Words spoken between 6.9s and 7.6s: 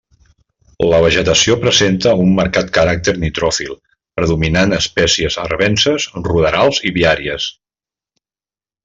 i viàries.